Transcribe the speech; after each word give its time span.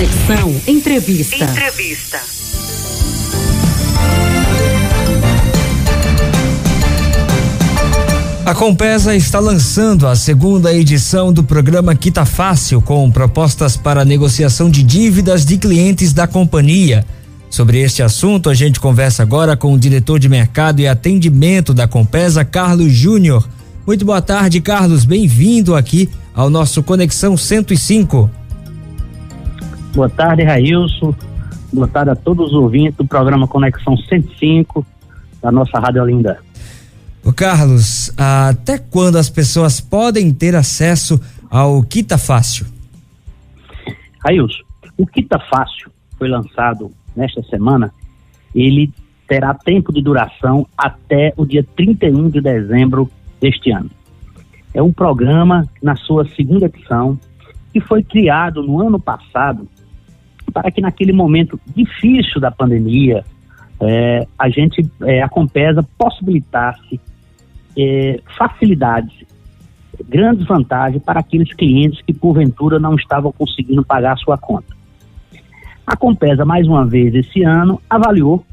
Conexão 0.00 0.56
Entrevista. 0.66 1.44
Entrevista. 1.44 2.20
A 8.46 8.54
Compesa 8.54 9.14
está 9.14 9.38
lançando 9.38 10.06
a 10.06 10.16
segunda 10.16 10.72
edição 10.72 11.30
do 11.30 11.44
programa 11.44 11.94
Quita 11.94 12.24
Fácil, 12.24 12.80
com 12.80 13.10
propostas 13.10 13.76
para 13.76 14.02
negociação 14.02 14.70
de 14.70 14.82
dívidas 14.82 15.44
de 15.44 15.58
clientes 15.58 16.14
da 16.14 16.26
companhia. 16.26 17.04
Sobre 17.50 17.78
este 17.82 18.02
assunto, 18.02 18.48
a 18.48 18.54
gente 18.54 18.80
conversa 18.80 19.22
agora 19.22 19.54
com 19.54 19.74
o 19.74 19.78
diretor 19.78 20.18
de 20.18 20.30
mercado 20.30 20.80
e 20.80 20.88
atendimento 20.88 21.74
da 21.74 21.86
Compesa, 21.86 22.42
Carlos 22.42 22.90
Júnior. 22.90 23.46
Muito 23.86 24.06
boa 24.06 24.22
tarde, 24.22 24.62
Carlos. 24.62 25.04
Bem-vindo 25.04 25.76
aqui 25.76 26.08
ao 26.34 26.48
nosso 26.48 26.82
Conexão 26.82 27.36
105. 27.36 28.39
Boa 29.92 30.08
tarde, 30.08 30.44
Railson. 30.44 31.12
Boa 31.72 31.88
tarde 31.88 32.10
a 32.10 32.16
todos 32.16 32.48
os 32.48 32.54
ouvintes 32.54 32.96
do 32.96 33.06
programa 33.06 33.48
Conexão 33.48 33.96
105 33.96 34.86
da 35.42 35.50
nossa 35.50 35.80
Rádio 35.80 36.02
Olinda. 36.02 36.38
O 37.24 37.32
Carlos, 37.32 38.12
até 38.16 38.78
quando 38.78 39.16
as 39.16 39.28
pessoas 39.28 39.80
podem 39.80 40.32
ter 40.32 40.54
acesso 40.54 41.20
ao 41.50 41.82
Quita 41.82 42.16
Fácil? 42.16 42.66
Railson, 44.24 44.62
o 44.96 45.06
Quita 45.06 45.38
Fácil 45.38 45.90
foi 46.16 46.28
lançado 46.28 46.92
nesta 47.16 47.42
semana. 47.42 47.92
Ele 48.54 48.92
terá 49.26 49.52
tempo 49.54 49.92
de 49.92 50.00
duração 50.00 50.66
até 50.78 51.34
o 51.36 51.44
dia 51.44 51.66
31 51.76 52.30
de 52.30 52.40
dezembro 52.40 53.10
deste 53.40 53.72
ano. 53.72 53.90
É 54.72 54.80
um 54.80 54.92
programa 54.92 55.68
na 55.82 55.96
sua 55.96 56.28
segunda 56.28 56.66
edição 56.66 57.18
que 57.72 57.80
foi 57.80 58.04
criado 58.04 58.62
no 58.62 58.80
ano 58.80 58.98
passado 58.98 59.68
para 60.50 60.70
que 60.70 60.80
naquele 60.80 61.12
momento 61.12 61.58
difícil 61.74 62.40
da 62.40 62.50
pandemia 62.50 63.24
é, 63.80 64.26
a 64.38 64.48
gente, 64.48 64.88
é, 65.02 65.22
a 65.22 65.28
Compesa, 65.28 65.86
possibilitasse 65.96 67.00
é, 67.78 68.20
facilidades, 68.36 69.24
grandes 70.08 70.46
vantagens 70.46 71.02
para 71.02 71.20
aqueles 71.20 71.52
clientes 71.54 72.00
que 72.02 72.12
porventura 72.12 72.78
não 72.78 72.94
estavam 72.94 73.32
conseguindo 73.32 73.84
pagar 73.84 74.12
a 74.12 74.16
sua 74.16 74.36
conta. 74.36 74.76
A 75.86 75.96
Compesa, 75.96 76.44
mais 76.44 76.66
uma 76.66 76.86
vez 76.86 77.14
esse 77.14 77.42
ano, 77.42 77.80
avaliou 77.88 78.44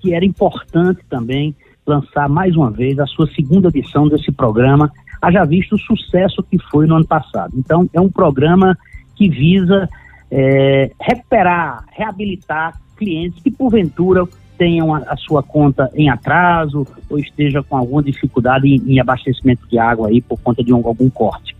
que 0.00 0.12
era 0.12 0.24
importante 0.24 1.00
também 1.08 1.54
lançar 1.86 2.28
mais 2.28 2.56
uma 2.56 2.70
vez 2.70 2.98
a 2.98 3.06
sua 3.06 3.26
segunda 3.28 3.68
edição 3.68 4.08
desse 4.08 4.32
programa, 4.32 4.90
haja 5.20 5.44
visto 5.44 5.76
o 5.76 5.78
sucesso 5.78 6.42
que 6.42 6.58
foi 6.70 6.86
no 6.86 6.96
ano 6.96 7.06
passado. 7.06 7.52
Então, 7.56 7.88
é 7.92 8.00
um 8.00 8.10
programa 8.10 8.76
que 9.14 9.28
visa 9.28 9.88
é, 10.34 10.90
recuperar, 10.98 11.84
reabilitar 11.92 12.80
clientes 12.96 13.42
que 13.42 13.50
porventura 13.50 14.26
tenham 14.56 14.94
a, 14.94 14.98
a, 14.98 15.16
sua 15.16 15.42
conta 15.42 15.90
em 15.94 16.08
atraso 16.08 16.86
ou 17.10 17.18
esteja 17.18 17.62
com 17.62 17.76
alguma 17.76 18.02
dificuldade 18.02 18.66
em, 18.66 18.94
em 18.94 18.98
abastecimento 18.98 19.68
de 19.68 19.78
água 19.78 20.08
aí 20.08 20.22
por 20.22 20.40
conta 20.40 20.64
de 20.64 20.72
um, 20.72 20.86
algum 20.86 21.10
corte. 21.10 21.54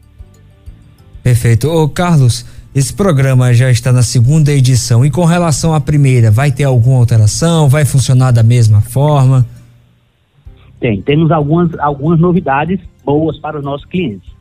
Perfeito. 1.22 1.68
Ô 1.68 1.86
Carlos, 1.88 2.46
esse 2.74 2.94
programa 2.94 3.52
já 3.52 3.70
está 3.70 3.92
na 3.92 4.02
segunda 4.02 4.50
edição 4.50 5.04
e 5.04 5.10
com 5.10 5.26
relação 5.26 5.74
à 5.74 5.80
primeira, 5.80 6.30
vai 6.30 6.50
ter 6.50 6.64
alguma 6.64 6.98
alteração? 6.98 7.68
Vai 7.68 7.84
funcionar 7.84 8.32
da 8.32 8.42
mesma 8.42 8.80
forma? 8.80 9.44
Tem, 10.80 11.02
temos 11.02 11.30
algumas, 11.30 11.78
algumas 11.78 12.18
novidades 12.18 12.80
boas 13.04 13.38
para 13.38 13.58
os 13.58 13.64
nossos 13.64 13.86
clientes. 13.86 14.32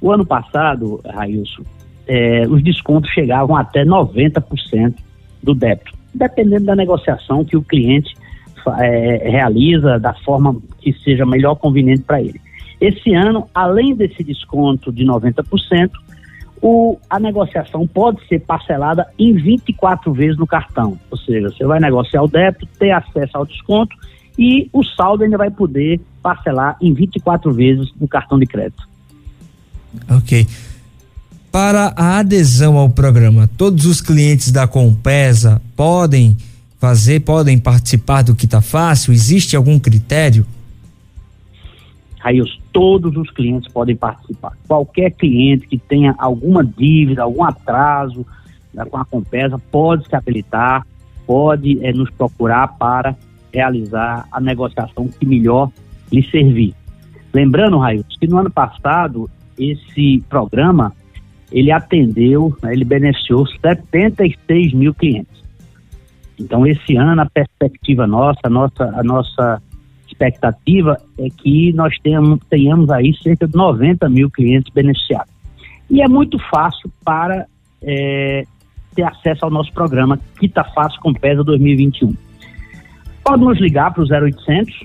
O 0.00 0.12
ano 0.12 0.26
passado, 0.26 1.00
Railson, 1.04 1.62
é, 2.06 2.46
os 2.48 2.62
descontos 2.62 3.10
chegavam 3.10 3.56
até 3.56 3.84
90% 3.84 4.94
do 5.42 5.54
débito, 5.54 5.92
dependendo 6.14 6.66
da 6.66 6.76
negociação 6.76 7.44
que 7.44 7.56
o 7.56 7.62
cliente 7.62 8.14
é, 8.78 9.28
realiza 9.28 9.98
da 9.98 10.14
forma 10.14 10.56
que 10.80 10.92
seja 11.04 11.26
melhor 11.26 11.56
conveniente 11.56 12.02
para 12.02 12.20
ele. 12.20 12.40
Esse 12.80 13.14
ano, 13.14 13.48
além 13.54 13.94
desse 13.94 14.24
desconto 14.24 14.92
de 14.92 15.04
90%, 15.04 15.90
o, 16.60 16.96
a 17.10 17.18
negociação 17.18 17.86
pode 17.86 18.24
ser 18.28 18.40
parcelada 18.40 19.06
em 19.18 19.34
24 19.34 20.12
vezes 20.12 20.38
no 20.38 20.46
cartão. 20.46 20.98
Ou 21.10 21.18
seja, 21.18 21.50
você 21.50 21.64
vai 21.64 21.80
negociar 21.80 22.22
o 22.22 22.28
débito, 22.28 22.66
ter 22.78 22.92
acesso 22.92 23.36
ao 23.36 23.44
desconto 23.44 23.96
e 24.38 24.68
o 24.72 24.84
saldo 24.84 25.24
ainda 25.24 25.36
vai 25.36 25.50
poder 25.50 26.00
parcelar 26.22 26.76
em 26.80 26.94
24 26.94 27.52
vezes 27.52 27.92
no 28.00 28.06
cartão 28.06 28.38
de 28.38 28.46
crédito. 28.46 28.88
Ok. 30.08 30.46
Para 31.52 31.92
a 31.94 32.20
adesão 32.20 32.78
ao 32.78 32.88
programa, 32.88 33.46
todos 33.58 33.84
os 33.84 34.00
clientes 34.00 34.50
da 34.50 34.66
Compesa 34.66 35.60
podem 35.76 36.34
fazer, 36.78 37.20
podem 37.20 37.58
participar 37.58 38.22
do 38.22 38.34
que 38.34 38.46
está 38.46 38.62
fácil? 38.62 39.12
Existe 39.12 39.54
algum 39.54 39.78
critério? 39.78 40.46
Rails, 42.20 42.58
todos 42.72 43.14
os 43.18 43.30
clientes 43.30 43.70
podem 43.70 43.94
participar. 43.94 44.52
Qualquer 44.66 45.10
cliente 45.10 45.66
que 45.66 45.76
tenha 45.76 46.14
alguma 46.16 46.64
dívida, 46.64 47.22
algum 47.22 47.44
atraso 47.44 48.24
né, 48.72 48.86
com 48.86 48.96
a 48.96 49.04
Compesa, 49.04 49.58
pode 49.58 50.08
se 50.08 50.16
habilitar, 50.16 50.86
pode 51.26 51.84
é, 51.84 51.92
nos 51.92 52.08
procurar 52.12 52.78
para 52.78 53.14
realizar 53.52 54.26
a 54.32 54.40
negociação 54.40 55.06
que 55.06 55.26
melhor 55.26 55.70
lhe 56.10 56.22
servir. 56.30 56.74
Lembrando, 57.34 57.76
Rails, 57.76 58.16
que 58.18 58.26
no 58.26 58.38
ano 58.38 58.50
passado 58.50 59.28
esse 59.58 60.24
programa 60.30 60.94
ele 61.52 61.70
atendeu, 61.70 62.56
né, 62.62 62.72
ele 62.72 62.84
beneficiou 62.84 63.46
76 63.46 64.72
mil 64.72 64.94
clientes. 64.94 65.42
Então, 66.38 66.66
esse 66.66 66.96
ano, 66.96 67.22
a 67.22 67.26
perspectiva 67.26 68.06
nossa, 68.06 68.40
a 68.44 68.50
nossa, 68.50 68.84
a 68.84 69.02
nossa 69.02 69.62
expectativa 70.06 70.96
é 71.18 71.28
que 71.28 71.72
nós 71.72 71.96
tenhamos, 72.02 72.40
tenhamos 72.48 72.90
aí 72.90 73.14
cerca 73.22 73.46
de 73.46 73.54
90 73.54 74.08
mil 74.08 74.30
clientes 74.30 74.72
beneficiados. 74.72 75.32
E 75.90 76.02
é 76.02 76.08
muito 76.08 76.38
fácil 76.50 76.90
para 77.04 77.46
é, 77.82 78.44
ter 78.94 79.02
acesso 79.02 79.44
ao 79.44 79.50
nosso 79.50 79.72
programa, 79.72 80.18
que 80.38 80.46
está 80.46 80.64
fácil 80.64 81.00
com 81.00 81.12
PESA 81.12 81.44
2021. 81.44 82.14
Pode 83.24 83.42
nos 83.42 83.60
ligar 83.60 83.92
para 83.92 84.02
o 84.02 84.06
0800, 84.06 84.84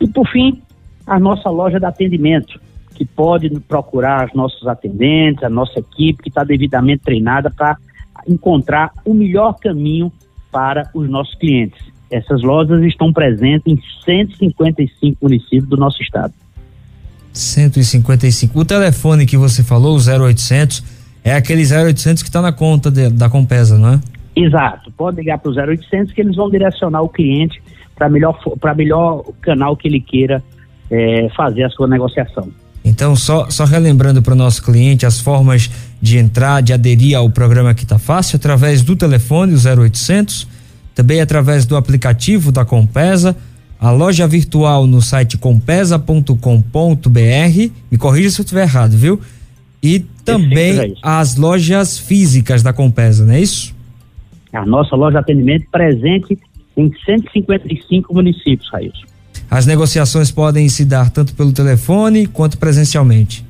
E 0.01 0.09
por 0.09 0.27
fim, 0.29 0.63
a 1.07 1.19
nossa 1.19 1.51
loja 1.51 1.81
de 1.81 1.85
atendimento, 1.85 2.61
que 2.95 3.05
pode 3.05 3.51
procurar 3.61 4.29
os 4.29 4.35
nossos 4.35 4.67
atendentes, 4.67 5.43
a 5.43 5.51
nossa 5.51 5.81
equipe 5.81 6.23
que 6.23 6.29
está 6.29 6.45
devidamente 6.45 7.03
treinada 7.05 7.51
para 7.51 7.77
encontrar 8.27 8.93
o 9.05 9.13
melhor 9.13 9.55
caminho 9.55 10.13
para 10.51 10.89
os 10.95 11.09
nossos 11.09 11.35
clientes. 11.35 11.79
Essas 12.11 12.43
lojas 12.43 12.81
estão 12.85 13.13
presentes 13.13 13.67
em 13.67 13.79
155 14.05 15.19
municípios 15.21 15.69
do 15.69 15.77
nosso 15.77 16.03
estado. 16.03 16.33
155. 17.33 18.59
O 18.59 18.65
telefone 18.65 19.27
que 19.27 19.37
você 19.37 19.63
falou, 19.63 19.97
o 19.97 20.01
0800, 20.01 20.83
é 21.23 21.35
aquele 21.35 21.63
0800 21.63 22.23
que 22.23 22.29
está 22.29 22.41
na 22.41 22.53
conta 22.53 22.91
de, 22.91 23.11
da 23.11 23.29
Compesa, 23.29 23.79
não 23.79 23.95
é? 23.95 24.01
Exato. 24.39 24.93
Pode 24.93 25.17
ligar 25.17 25.39
para 25.39 25.51
o 25.51 25.55
0800 25.55 26.13
que 26.13 26.21
eles 26.21 26.37
vão 26.37 26.49
direcionar 26.49 27.03
o 27.03 27.09
cliente 27.09 27.61
para 27.97 28.09
melhor 28.09 28.39
para 28.61 28.75
melhor 28.75 29.25
canal 29.43 29.77
que 29.77 29.89
ele 29.89 30.01
queira 30.01 30.43
é, 30.91 31.29
fazer 31.37 31.65
a 31.65 31.71
sua 31.71 31.89
negociação. 31.89 32.49
Então, 32.85 33.17
só, 33.17 33.51
só 33.51 33.65
relembrando 33.65 34.23
para 34.23 34.33
o 34.33 34.37
nosso 34.37 34.63
cliente 34.63 35.05
as 35.05 35.21
formas 35.21 35.69
de 36.01 36.17
entrar, 36.17 36.63
de 36.63 36.73
aderir 36.73 37.17
ao 37.17 37.29
programa 37.29 37.75
que 37.75 37.83
está 37.83 37.99
fácil, 37.99 38.37
através 38.37 38.83
do 38.83 38.95
telefone, 38.95 39.53
o 39.53 39.83
0800, 39.83 40.47
também 40.95 41.21
através 41.21 41.67
do 41.67 41.77
aplicativo 41.77 42.53
da 42.53 42.65
Compesa, 42.65 43.37
a 43.81 43.91
loja 43.91 44.27
virtual 44.27 44.87
no 44.87 45.03
site 45.03 45.37
compesa.com.br, 45.37 46.39
me 47.91 47.99
corrija 47.99 48.31
se 48.31 48.41
eu 48.41 48.45
estiver 48.45 48.63
errado, 48.63 48.97
viu? 48.97 49.21
E 49.83 50.01
também 50.25 50.79
é 50.79 50.95
as 51.03 51.37
lojas 51.37 51.99
físicas 51.99 52.63
da 52.63 52.73
Compesa, 52.73 53.27
não 53.27 53.35
é 53.35 53.41
isso? 53.41 53.77
A 54.53 54.65
nossa 54.65 54.97
loja 54.97 55.13
de 55.13 55.19
atendimento 55.19 55.67
presente 55.71 56.39
em 56.77 56.91
155 57.05 58.15
municípios, 58.15 58.69
Raíssa. 58.71 58.99
as 59.51 59.67
negociações 59.67 60.31
podem 60.31 60.69
se 60.69 60.85
dar 60.85 61.11
tanto 61.11 61.35
pelo 61.35 61.53
telefone 61.53 62.27
quanto 62.27 62.57
presencialmente. 62.59 63.45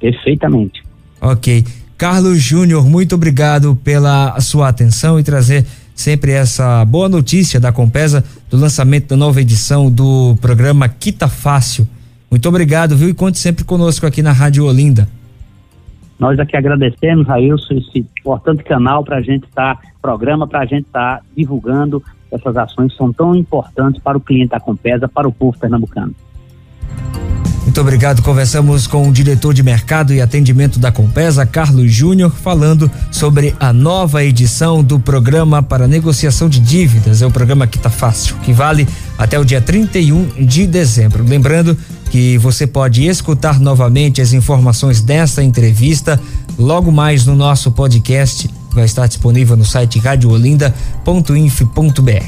Perfeitamente. 0.00 0.82
Ok. 1.20 1.64
Carlos 1.96 2.40
Júnior, 2.42 2.88
muito 2.88 3.14
obrigado 3.14 3.76
pela 3.84 4.40
sua 4.40 4.68
atenção 4.68 5.20
e 5.20 5.22
trazer 5.22 5.66
sempre 5.94 6.32
essa 6.32 6.82
boa 6.86 7.08
notícia 7.08 7.60
da 7.60 7.70
Compesa 7.70 8.24
do 8.48 8.56
lançamento 8.56 9.08
da 9.08 9.16
nova 9.16 9.40
edição 9.40 9.90
do 9.90 10.34
programa 10.40 10.88
Quita 10.88 11.28
Fácil. 11.28 11.86
Muito 12.30 12.48
obrigado, 12.48 12.96
viu? 12.96 13.10
E 13.10 13.14
conte 13.14 13.38
sempre 13.38 13.64
conosco 13.64 14.06
aqui 14.06 14.22
na 14.22 14.32
Rádio 14.32 14.64
Olinda. 14.64 15.06
Nós 16.20 16.38
aqui 16.38 16.54
agradecemos, 16.54 17.26
Railson, 17.26 17.74
esse 17.78 18.06
importante 18.20 18.62
canal 18.62 19.02
para 19.02 19.16
a 19.16 19.22
gente 19.22 19.44
estar, 19.44 19.76
tá, 19.76 19.82
programa 20.02 20.46
para 20.46 20.60
a 20.60 20.66
gente 20.66 20.84
estar 20.84 21.16
tá 21.16 21.22
divulgando 21.34 22.02
essas 22.30 22.54
ações 22.58 22.92
que 22.92 22.98
são 22.98 23.10
tão 23.10 23.34
importantes 23.34 24.02
para 24.02 24.18
o 24.18 24.20
cliente 24.20 24.50
da 24.50 24.60
Compesa, 24.60 25.08
para 25.08 25.26
o 25.26 25.32
povo 25.32 25.58
pernambucano. 25.58 26.14
Muito 27.62 27.80
obrigado. 27.80 28.20
Conversamos 28.22 28.86
com 28.86 29.08
o 29.08 29.12
diretor 29.12 29.54
de 29.54 29.62
mercado 29.62 30.12
e 30.12 30.20
atendimento 30.20 30.78
da 30.78 30.92
Compesa, 30.92 31.46
Carlos 31.46 31.90
Júnior, 31.92 32.30
falando 32.30 32.90
sobre 33.10 33.54
a 33.58 33.72
nova 33.72 34.22
edição 34.22 34.82
do 34.82 34.98
programa 34.98 35.62
para 35.62 35.86
negociação 35.86 36.48
de 36.48 36.60
dívidas. 36.60 37.22
É 37.22 37.26
o 37.26 37.30
programa 37.30 37.66
que 37.66 37.78
tá 37.78 37.88
fácil, 37.88 38.36
que 38.38 38.52
vale 38.52 38.86
até 39.16 39.38
o 39.38 39.44
dia 39.44 39.60
31 39.60 40.44
de 40.44 40.66
dezembro. 40.66 41.24
Lembrando 41.24 41.76
que 42.10 42.36
você 42.38 42.66
pode 42.66 43.06
escutar 43.06 43.60
novamente 43.60 44.20
as 44.20 44.32
informações 44.32 45.00
dessa 45.00 45.40
entrevista 45.42 46.20
logo 46.58 46.90
mais 46.92 47.24
no 47.24 47.34
nosso 47.36 47.70
podcast, 47.70 48.50
vai 48.72 48.84
estar 48.84 49.06
disponível 49.06 49.56
no 49.56 49.64
site 49.64 49.98
radioolinda.inf.br. 49.98 52.24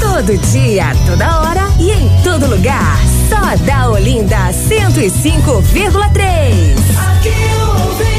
Todo 0.00 0.36
dia, 0.50 0.92
toda 1.06 1.40
hora 1.40 1.68
e 1.78 1.92
em 1.92 2.10
todo 2.24 2.48
lugar. 2.48 2.98
Só 3.28 3.54
da 3.64 3.90
Olinda 3.90 4.50
105,3. 4.50 6.96
Aqui 6.96 7.28
ouvinte. 7.84 8.16